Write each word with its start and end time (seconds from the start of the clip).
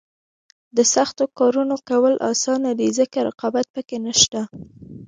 د 0.75 0.79
سختو 0.93 1.23
کارونو 1.39 1.75
کول 1.89 2.13
اسانه 2.31 2.71
دي 2.79 2.87
ځکه 2.99 3.17
رقابت 3.29 3.65
پکې 3.73 3.97
نشته. 4.05 4.41